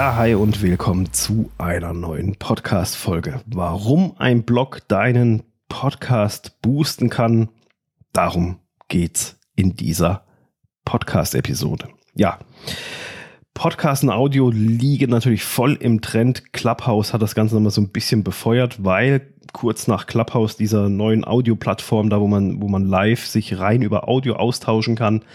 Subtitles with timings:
[0.00, 3.42] Ja, hi und willkommen zu einer neuen Podcast-Folge.
[3.44, 7.50] Warum ein Blog deinen Podcast boosten kann,
[8.14, 10.24] darum geht's in dieser
[10.86, 11.90] Podcast-Episode.
[12.14, 12.38] Ja,
[13.60, 16.54] Podcast und Audio liegen natürlich voll im Trend.
[16.54, 19.20] Clubhouse hat das Ganze nochmal so ein bisschen befeuert, weil
[19.52, 24.08] kurz nach Clubhouse dieser neuen Audio-Plattform, da wo man, wo man live sich rein über
[24.08, 25.26] Audio austauschen kann,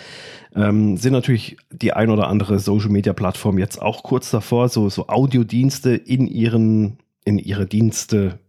[0.56, 5.92] ähm, sind natürlich die ein oder andere Social-Media-Plattform jetzt auch kurz davor, so, so Audiodienste
[5.92, 8.40] in ihren, in ihre Dienste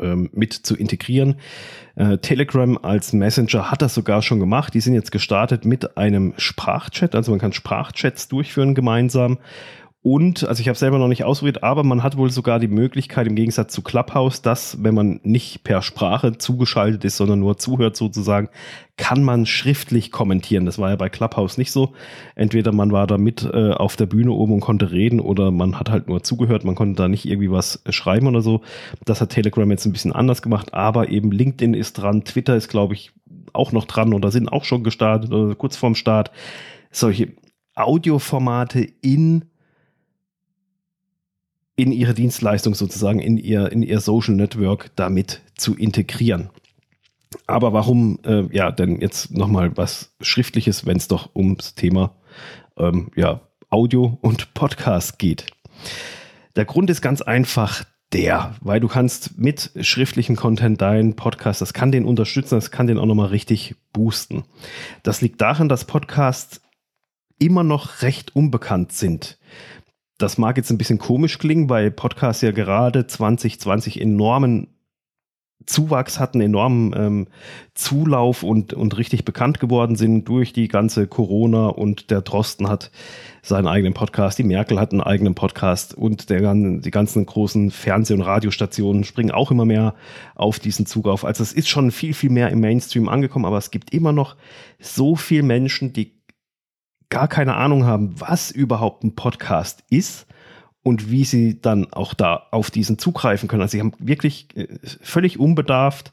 [0.00, 1.36] ähm, mit zu integrieren.
[1.96, 4.74] Äh, Telegram als Messenger hat das sogar schon gemacht.
[4.74, 9.38] Die sind jetzt gestartet mit einem Sprachchat, also man kann Sprachchats durchführen gemeinsam
[10.02, 13.26] und, also ich habe selber noch nicht ausprobiert, aber man hat wohl sogar die Möglichkeit
[13.26, 17.96] im Gegensatz zu Clubhouse, dass wenn man nicht per Sprache zugeschaltet ist, sondern nur zuhört
[17.96, 18.48] sozusagen,
[18.96, 20.64] kann man schriftlich kommentieren.
[20.64, 21.92] Das war ja bei Clubhouse nicht so.
[22.34, 25.78] Entweder man war da mit äh, auf der Bühne oben und konnte reden oder man
[25.78, 28.62] hat halt nur zugehört, man konnte da nicht irgendwie was schreiben oder so.
[29.04, 32.68] Das hat Telegram jetzt ein bisschen anders gemacht, aber eben LinkedIn ist dran, Twitter ist
[32.68, 33.12] glaube ich
[33.52, 36.30] auch noch dran oder sind auch schon gestartet oder kurz vorm Start.
[36.90, 37.34] Solche
[37.74, 39.44] Audioformate in
[41.80, 46.50] in ihre Dienstleistung sozusagen, in ihr, in ihr Social Network damit zu integrieren.
[47.46, 52.16] Aber warum, äh, ja, denn jetzt nochmal was Schriftliches, wenn es doch ums Thema
[52.76, 55.46] ähm, ja, Audio und Podcast geht.
[56.56, 61.72] Der Grund ist ganz einfach der, weil du kannst mit schriftlichen Content deinen Podcast, das
[61.72, 64.42] kann den unterstützen, das kann den auch nochmal richtig boosten.
[65.04, 66.60] Das liegt daran, dass Podcasts
[67.38, 69.38] immer noch recht unbekannt sind
[70.22, 74.68] das mag jetzt ein bisschen komisch klingen, weil Podcasts ja gerade 2020 enormen
[75.66, 77.28] Zuwachs hatten, enormen ähm,
[77.74, 82.90] Zulauf und, und richtig bekannt geworden sind durch die ganze Corona und der Drosten hat
[83.42, 88.14] seinen eigenen Podcast, die Merkel hat einen eigenen Podcast und der, die ganzen großen Fernseh-
[88.14, 89.94] und Radiostationen springen auch immer mehr
[90.34, 91.24] auf diesen Zug auf.
[91.24, 94.36] Also es ist schon viel, viel mehr im Mainstream angekommen, aber es gibt immer noch
[94.78, 96.19] so viele Menschen, die
[97.10, 100.26] gar keine Ahnung haben, was überhaupt ein Podcast ist
[100.82, 103.62] und wie sie dann auch da auf diesen zugreifen können.
[103.62, 104.68] Also sie haben wirklich äh,
[105.02, 106.12] völlig unbedarft.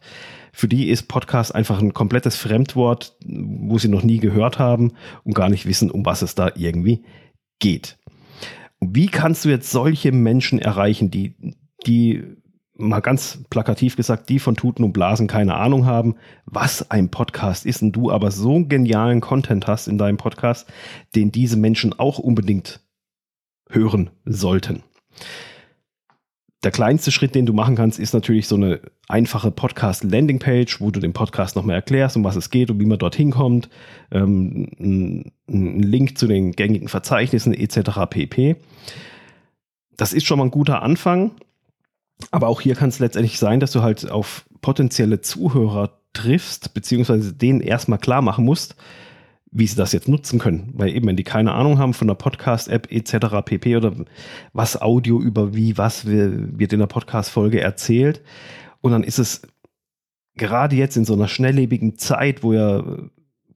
[0.52, 4.94] Für die ist Podcast einfach ein komplettes Fremdwort, wo sie noch nie gehört haben
[5.24, 7.04] und gar nicht wissen, um was es da irgendwie
[7.60, 7.98] geht.
[8.80, 11.36] Wie kannst du jetzt solche Menschen erreichen, die,
[11.86, 12.24] die
[12.78, 16.16] mal ganz plakativ gesagt, die von Tuten und Blasen keine Ahnung haben,
[16.46, 20.68] was ein Podcast ist und du aber so genialen Content hast in deinem Podcast,
[21.16, 22.82] den diese Menschen auch unbedingt
[23.70, 24.84] hören sollten.
[26.64, 31.00] Der kleinste Schritt, den du machen kannst, ist natürlich so eine einfache Podcast-Landing-Page, wo du
[31.00, 33.70] den Podcast nochmal erklärst, um was es geht und wie man dorthin kommt,
[34.12, 38.10] ähm, ein Link zu den gängigen Verzeichnissen etc.
[38.10, 38.56] pp.
[39.98, 41.32] Das ist schon mal ein guter Anfang
[42.32, 47.34] aber auch hier kann es letztendlich sein, dass du halt auf potenzielle Zuhörer triffst, beziehungsweise
[47.34, 48.76] denen erstmal klar machen musst,
[49.52, 50.74] wie sie das jetzt nutzen können.
[50.74, 53.44] Weil eben, wenn die keine Ahnung haben von der Podcast-App etc.
[53.46, 53.78] pp.
[53.78, 53.94] oder
[54.54, 58.22] was Audio über wie, was wird in der Podcast-Folge erzählt.
[58.82, 59.44] Und dann ist es
[60.36, 62.84] gerade jetzt in so einer schnelllebigen Zeit, wo ja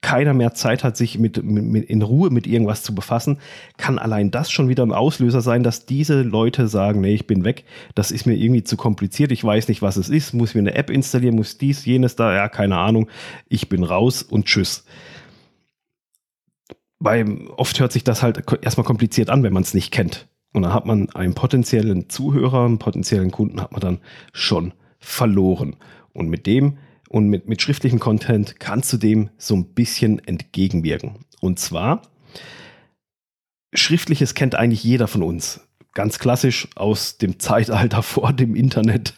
[0.02, 3.38] keiner mehr Zeit hat, sich mit, mit, in Ruhe mit irgendwas zu befassen,
[3.78, 7.46] kann allein das schon wieder ein Auslöser sein, dass diese Leute sagen, nee, ich bin
[7.46, 10.62] weg, das ist mir irgendwie zu kompliziert, ich weiß nicht, was es ist, muss mir
[10.62, 13.10] eine App installieren, muss dies, jenes da, ja, keine Ahnung,
[13.48, 14.86] ich bin raus und tschüss.
[16.98, 20.28] Weil oft hört sich das halt erstmal kompliziert an, wenn man es nicht kennt.
[20.54, 24.00] Und dann hat man einen potenziellen Zuhörer, einen potenziellen Kunden hat man dann
[24.34, 25.76] schon verloren.
[26.14, 26.78] Und mit dem
[27.12, 31.26] und mit, mit schriftlichem Content kannst du dem so ein bisschen entgegenwirken.
[31.42, 32.04] Und zwar,
[33.74, 35.60] Schriftliches kennt eigentlich jeder von uns.
[35.94, 39.16] Ganz klassisch aus dem Zeitalter vor dem Internet.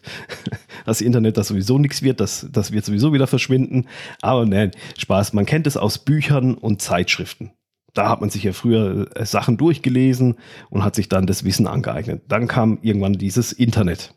[0.85, 3.85] Das Internet, das sowieso nichts wird, das, das wird sowieso wieder verschwinden.
[4.21, 5.33] Aber nein, Spaß.
[5.33, 7.51] Man kennt es aus Büchern und Zeitschriften.
[7.93, 10.39] Da hat man sich ja früher äh, Sachen durchgelesen
[10.71, 12.23] und hat sich dann das Wissen angeeignet.
[12.27, 14.15] Dann kam irgendwann dieses Internet.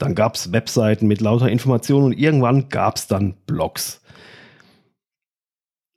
[0.00, 4.00] Dann gab es Webseiten mit lauter Informationen und irgendwann gab es dann Blogs.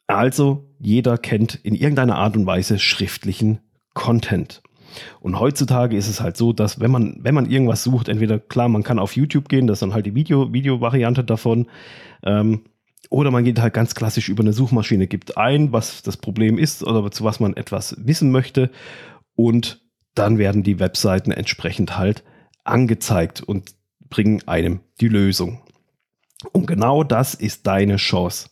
[0.08, 3.60] Also jeder kennt in irgendeiner Art und Weise schriftlichen
[3.94, 4.62] Content.
[5.22, 8.68] Und heutzutage ist es halt so, dass wenn man, wenn man irgendwas sucht, entweder klar,
[8.68, 11.68] man kann auf YouTube gehen, das ist dann halt die Video, Video-Variante davon,
[12.24, 12.66] ähm,
[13.10, 16.84] oder man geht halt ganz klassisch über eine Suchmaschine, gibt ein, was das Problem ist
[16.84, 18.70] oder zu was man etwas wissen möchte
[19.36, 19.82] und
[20.14, 22.24] dann werden die Webseiten entsprechend halt
[22.64, 23.42] angezeigt.
[23.42, 23.74] Und
[24.14, 25.60] bringen einem die Lösung.
[26.52, 28.50] Und genau das ist deine Chance.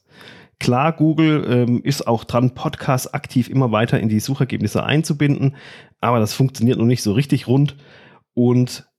[0.59, 5.55] Klar, Google ähm, ist auch dran, Podcasts aktiv immer weiter in die Suchergebnisse einzubinden,
[5.99, 7.75] aber das funktioniert noch nicht so richtig rund
[8.33, 8.89] und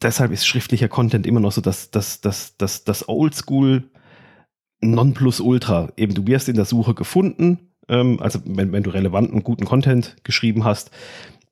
[0.00, 3.90] deshalb ist schriftlicher Content immer noch so das, das, das, das, das Oldschool
[4.80, 5.92] Nonplusultra.
[5.96, 10.16] Eben, du wirst in der Suche gefunden, ähm, also wenn, wenn du relevanten, guten Content
[10.22, 10.92] geschrieben hast,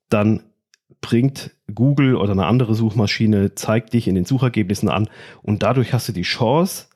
[0.07, 0.43] dann
[1.01, 5.09] bringt Google oder eine andere Suchmaschine, zeigt dich in den Suchergebnissen an
[5.41, 6.87] und dadurch hast du die Chance,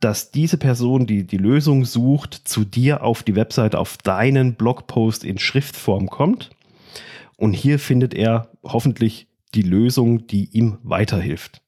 [0.00, 5.24] dass diese Person, die die Lösung sucht, zu dir auf die Webseite, auf deinen Blogpost
[5.24, 6.50] in Schriftform kommt.
[7.36, 11.62] Und hier findet er hoffentlich die Lösung, die ihm weiterhilft.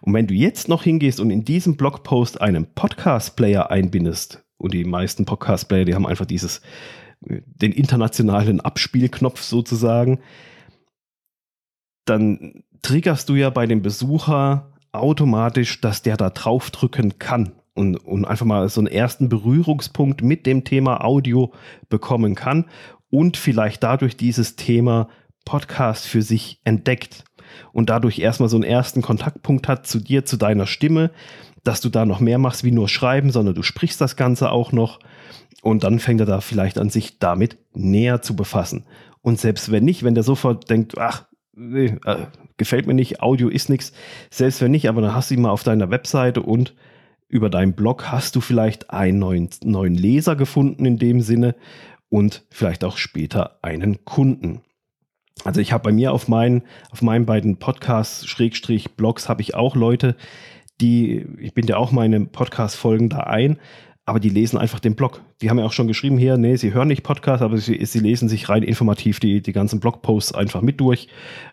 [0.00, 4.84] Und wenn du jetzt noch hingehst und in diesem Blogpost einen Podcast-Player einbindest, und die
[4.84, 6.60] meisten Podcast-Player, die haben einfach dieses,
[7.20, 10.20] den internationalen Abspielknopf sozusagen,
[12.08, 18.24] dann triggerst du ja bei dem Besucher automatisch, dass der da draufdrücken kann und, und
[18.24, 21.52] einfach mal so einen ersten Berührungspunkt mit dem Thema Audio
[21.88, 22.66] bekommen kann
[23.10, 25.08] und vielleicht dadurch dieses Thema
[25.44, 27.24] Podcast für sich entdeckt
[27.72, 31.10] und dadurch erstmal so einen ersten Kontaktpunkt hat zu dir, zu deiner Stimme,
[31.64, 34.72] dass du da noch mehr machst wie nur schreiben, sondern du sprichst das Ganze auch
[34.72, 35.00] noch
[35.62, 38.84] und dann fängt er da vielleicht an, sich damit näher zu befassen.
[39.22, 41.26] Und selbst wenn nicht, wenn der sofort denkt, ach,
[41.58, 42.26] nee, äh,
[42.56, 43.92] gefällt mir nicht, Audio ist nichts,
[44.30, 46.74] selbst wenn nicht, aber dann hast du ihn mal auf deiner Webseite und
[47.28, 51.54] über deinen Blog hast du vielleicht einen neuen, neuen Leser gefunden in dem Sinne
[52.08, 54.62] und vielleicht auch später einen Kunden.
[55.44, 59.54] Also ich habe bei mir auf meinen, auf meinen beiden Podcasts, Schrägstrich, Blogs, habe ich
[59.54, 60.16] auch Leute,
[60.80, 63.58] die, ich bin ja auch meine Podcast-Folgen da ein,
[64.08, 65.20] aber die lesen einfach den Blog.
[65.42, 67.98] Die haben ja auch schon geschrieben hier, nee, sie hören nicht Podcast, aber sie, sie
[67.98, 71.08] lesen sich rein informativ die, die ganzen Blogposts einfach mit durch.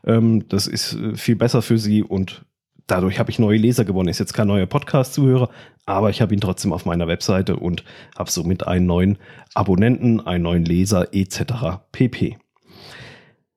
[0.05, 2.45] Ähm, das ist äh, viel besser für sie und
[2.87, 4.07] dadurch habe ich neue Leser gewonnen.
[4.07, 5.49] Ist jetzt kein neuer Podcast-Zuhörer,
[5.85, 7.83] aber ich habe ihn trotzdem auf meiner Webseite und
[8.17, 9.17] habe somit einen neuen
[9.53, 11.81] Abonnenten, einen neuen Leser etc.
[11.91, 12.37] pp.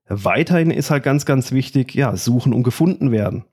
[0.09, 3.45] Weiterhin ist halt ganz, ganz wichtig, ja, suchen und gefunden werden.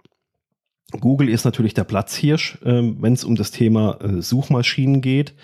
[0.91, 5.35] Google ist natürlich der Platzhirsch, äh, wenn es um das Thema äh, Suchmaschinen geht.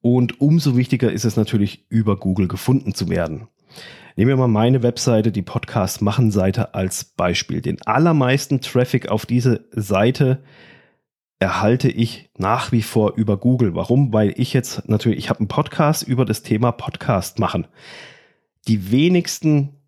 [0.00, 3.48] Und umso wichtiger ist es natürlich, über Google gefunden zu werden.
[4.16, 7.60] Nehmen wir mal meine Webseite, die Podcast-Machen-Seite als Beispiel.
[7.60, 10.42] Den allermeisten Traffic auf diese Seite
[11.38, 13.74] erhalte ich nach wie vor über Google.
[13.74, 14.12] Warum?
[14.12, 17.66] Weil ich jetzt natürlich, ich habe einen Podcast über das Thema Podcast machen.
[18.68, 19.79] Die wenigsten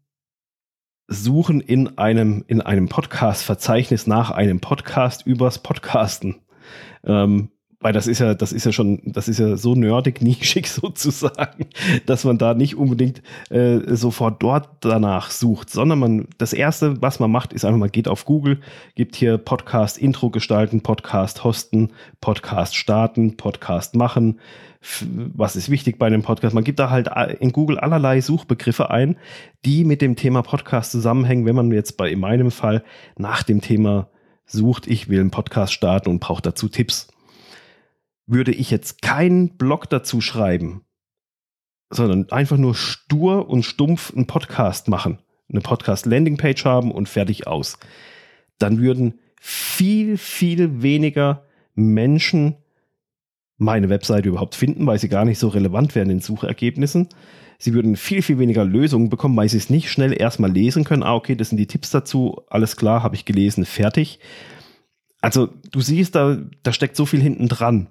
[1.12, 6.40] suchen in einem, in einem Podcast-Verzeichnis nach einem Podcast übers Podcasten.
[7.04, 7.50] Ähm,
[7.82, 11.67] weil das ist ja, das ist ja schon, das ist ja so nerdig, nischig sozusagen,
[12.06, 17.20] dass man da nicht unbedingt äh, sofort dort danach sucht, sondern man, das erste, was
[17.20, 18.61] man macht, ist einfach, man geht auf Google,
[18.94, 21.90] gibt hier Podcast Intro gestalten, Podcast hosten,
[22.20, 24.38] Podcast starten, Podcast machen,
[25.34, 26.55] was ist wichtig bei einem Podcast.
[26.55, 27.08] Man gibt da halt
[27.40, 29.17] in Google allerlei Suchbegriffe ein,
[29.64, 31.46] die mit dem Thema Podcast zusammenhängen.
[31.46, 32.82] Wenn man jetzt bei in meinem Fall
[33.17, 34.08] nach dem Thema
[34.44, 37.11] sucht, ich will einen Podcast starten und brauche dazu Tipps
[38.26, 40.84] würde ich jetzt keinen Blog dazu schreiben,
[41.90, 45.19] sondern einfach nur stur und stumpf einen Podcast machen,
[45.50, 47.78] eine Podcast-Landingpage haben und fertig aus,
[48.58, 52.56] dann würden viel, viel weniger Menschen
[53.58, 57.08] meine Webseite überhaupt finden, weil sie gar nicht so relevant wären in Suchergebnissen.
[57.58, 61.05] Sie würden viel, viel weniger Lösungen bekommen, weil sie es nicht schnell erstmal lesen können.
[61.05, 62.43] Ah, okay, das sind die Tipps dazu.
[62.48, 64.19] Alles klar, habe ich gelesen, fertig.
[65.20, 67.88] Also du siehst, da, da steckt so viel hinten dran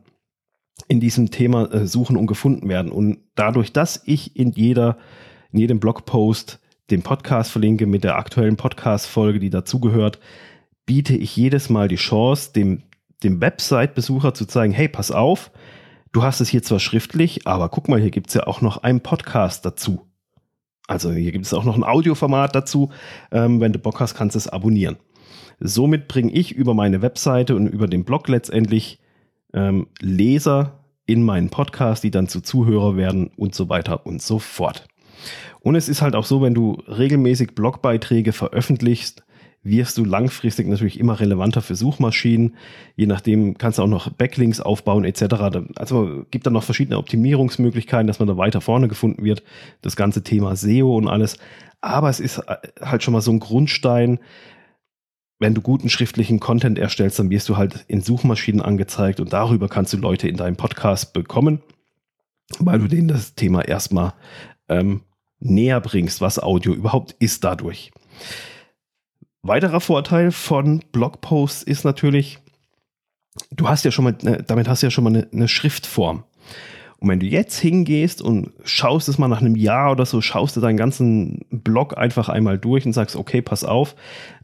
[0.88, 2.92] in diesem Thema äh, suchen und gefunden werden.
[2.92, 4.98] Und dadurch, dass ich in jeder,
[5.52, 6.60] in jedem Blogpost
[6.90, 10.20] den Podcast verlinke mit der aktuellen Podcast-Folge, die dazugehört,
[10.86, 12.84] biete ich jedes Mal die Chance, dem,
[13.24, 15.52] dem Website-Besucher zu zeigen, hey, pass auf,
[16.12, 18.84] du hast es hier zwar schriftlich, aber guck mal, hier gibt es ja auch noch
[18.84, 20.08] einen Podcast dazu.
[20.88, 22.90] Also hier gibt es auch noch ein Audioformat dazu.
[23.32, 24.98] Ähm, wenn du Bock hast, kannst du es abonnieren.
[25.60, 29.00] Somit bringe ich über meine Webseite und über den Blog letztendlich
[29.54, 34.40] ähm, Leser in meinen Podcast, die dann zu Zuhörer werden und so weiter und so
[34.40, 34.88] fort.
[35.60, 39.24] Und es ist halt auch so, wenn du regelmäßig Blogbeiträge veröffentlichst,
[39.64, 42.56] wirst du langfristig natürlich immer relevanter für Suchmaschinen.
[42.96, 45.24] Je nachdem kannst du auch noch Backlinks aufbauen etc.
[45.76, 49.44] Also gibt dann noch verschiedene Optimierungsmöglichkeiten, dass man da weiter vorne gefunden wird.
[49.82, 51.38] Das ganze Thema SEO und alles.
[51.80, 54.20] Aber es ist äh, halt schon mal so ein Grundstein,
[55.42, 59.68] wenn du guten schriftlichen Content erstellst, dann wirst du halt in Suchmaschinen angezeigt und darüber
[59.68, 61.64] kannst du Leute in deinen Podcast bekommen,
[62.60, 64.14] weil du denen das Thema erstmal
[64.70, 65.02] ähm,
[65.40, 67.92] näher bringst, was Audio überhaupt ist dadurch.
[69.42, 72.38] Weiterer Vorteil von Blogposts ist natürlich,
[73.50, 76.24] du hast ja schon mal, ne, damit hast du ja schon mal eine, eine Schriftform.
[77.02, 80.56] Und wenn du jetzt hingehst und schaust es mal nach einem Jahr oder so, schaust
[80.56, 83.96] du deinen ganzen Blog einfach einmal durch und sagst, okay, pass auf,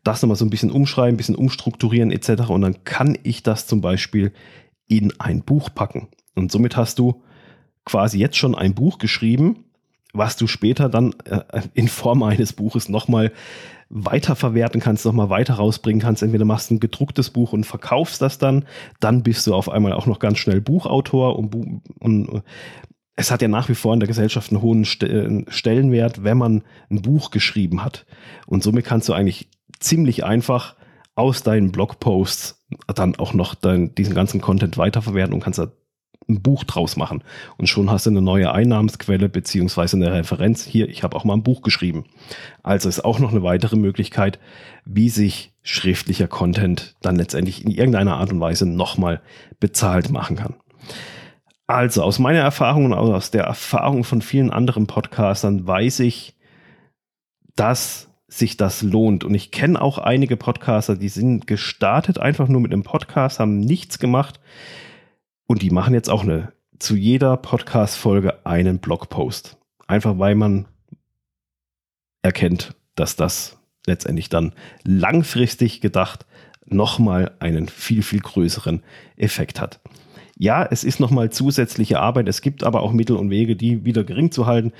[0.03, 2.49] das nochmal so ein bisschen umschreiben, ein bisschen umstrukturieren etc.
[2.49, 4.33] Und dann kann ich das zum Beispiel
[4.87, 6.07] in ein Buch packen.
[6.33, 7.21] Und somit hast du
[7.85, 9.65] quasi jetzt schon ein Buch geschrieben,
[10.17, 13.31] was du später dann äh, in Form eines Buches nochmal
[13.89, 16.21] weiterverwerten kannst, nochmal weiter rausbringen kannst.
[16.21, 18.65] Entweder machst du ein gedrucktes Buch und verkaufst das dann,
[18.99, 22.43] dann bist du auf einmal auch noch ganz schnell Buchautor und, und
[23.15, 27.01] es hat ja nach wie vor in der Gesellschaft einen hohen Stellenwert, wenn man ein
[27.01, 28.05] Buch geschrieben hat.
[28.45, 30.75] Und somit kannst du eigentlich ziemlich einfach
[31.15, 35.71] aus deinen Blogposts dann auch noch dein, diesen ganzen Content weiterverwerten und kannst da
[36.29, 37.23] ein Buch draus machen.
[37.57, 40.65] Und schon hast du eine neue Einnahmensquelle beziehungsweise eine Referenz.
[40.65, 42.05] Hier, ich habe auch mal ein Buch geschrieben.
[42.63, 44.39] Also ist auch noch eine weitere Möglichkeit,
[44.85, 49.21] wie sich schriftlicher Content dann letztendlich in irgendeiner Art und Weise nochmal
[49.59, 50.55] bezahlt machen kann.
[51.65, 56.35] Also aus meiner Erfahrung und aus der Erfahrung von vielen anderen Podcastern weiß ich,
[57.55, 59.23] dass sich das lohnt.
[59.23, 63.59] Und ich kenne auch einige Podcaster, die sind gestartet einfach nur mit einem Podcast, haben
[63.59, 64.39] nichts gemacht
[65.47, 69.57] und die machen jetzt auch eine, zu jeder Podcast-Folge einen Blogpost.
[69.87, 70.67] Einfach weil man
[72.21, 76.25] erkennt, dass das letztendlich dann langfristig gedacht
[76.65, 78.83] nochmal einen viel, viel größeren
[79.15, 79.79] Effekt hat.
[80.37, 82.27] Ja, es ist nochmal zusätzliche Arbeit.
[82.27, 84.73] Es gibt aber auch Mittel und Wege, die wieder gering zu halten.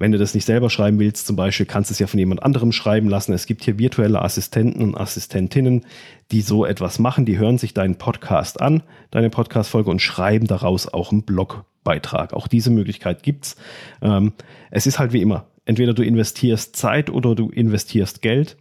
[0.00, 2.42] Wenn du das nicht selber schreiben willst, zum Beispiel, kannst du es ja von jemand
[2.42, 3.34] anderem schreiben lassen.
[3.34, 5.84] Es gibt hier virtuelle Assistenten und Assistentinnen,
[6.32, 7.26] die so etwas machen.
[7.26, 12.32] Die hören sich deinen Podcast an, deine Podcast-Folge und schreiben daraus auch einen Blogbeitrag.
[12.32, 13.56] Auch diese Möglichkeit gibt's.
[14.00, 14.32] Ähm,
[14.70, 15.48] es ist halt wie immer.
[15.66, 18.56] Entweder du investierst Zeit oder du investierst Geld.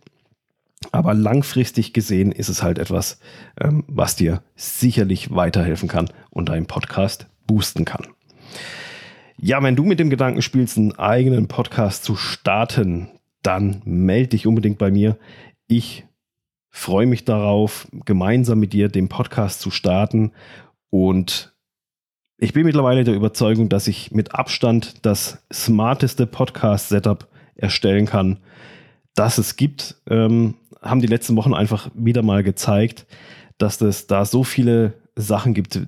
[0.91, 3.21] Aber langfristig gesehen ist es halt etwas,
[3.61, 8.07] ähm, was dir sicherlich weiterhelfen kann und deinen Podcast boosten kann.
[9.41, 13.07] Ja, wenn du mit dem Gedanken spielst, einen eigenen Podcast zu starten,
[13.41, 15.17] dann melde dich unbedingt bei mir.
[15.65, 16.05] Ich
[16.69, 20.33] freue mich darauf, gemeinsam mit dir den Podcast zu starten.
[20.89, 21.55] Und
[22.37, 28.39] ich bin mittlerweile der Überzeugung, dass ich mit Abstand das smarteste Podcast-Setup erstellen kann,
[29.15, 29.95] das es gibt.
[30.09, 33.05] Ähm, haben die letzten Wochen einfach wieder mal gezeigt,
[33.57, 35.79] dass es da so viele Sachen gibt,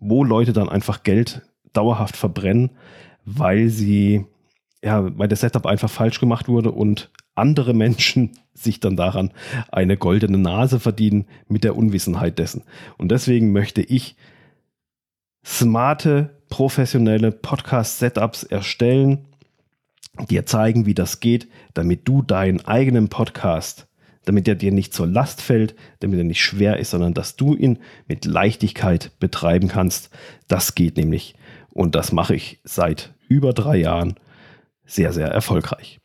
[0.00, 2.70] wo Leute dann einfach Geld dauerhaft verbrennen,
[3.24, 4.26] weil sie,
[4.82, 9.32] ja, weil das Setup einfach falsch gemacht wurde und andere Menschen sich dann daran
[9.70, 12.64] eine goldene Nase verdienen mit der Unwissenheit dessen.
[12.96, 14.16] Und deswegen möchte ich
[15.44, 19.26] smarte, professionelle Podcast-Setups erstellen,
[20.28, 23.86] dir zeigen, wie das geht, damit du deinen eigenen Podcast,
[24.24, 27.54] damit er dir nicht zur Last fällt, damit er nicht schwer ist, sondern dass du
[27.54, 30.10] ihn mit Leichtigkeit betreiben kannst.
[30.48, 31.34] Das geht nämlich
[31.78, 34.14] und das mache ich seit über drei Jahren
[34.84, 36.00] sehr, sehr erfolgreich.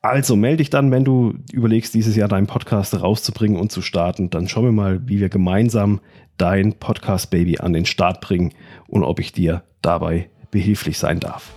[0.00, 4.30] Also melde dich dann, wenn du überlegst, dieses Jahr deinen Podcast rauszubringen und zu starten.
[4.30, 6.00] Dann schauen wir mal, wie wir gemeinsam
[6.38, 8.54] dein Podcast-Baby an den Start bringen
[8.88, 11.52] und ob ich dir dabei behilflich sein darf.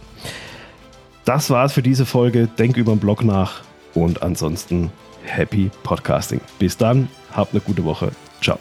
[1.23, 2.49] Das war's für diese Folge.
[2.59, 3.61] Denk über den Blog nach
[3.93, 4.91] und ansonsten
[5.23, 6.41] happy Podcasting.
[6.59, 8.11] Bis dann, habt eine gute Woche.
[8.41, 8.59] Ciao.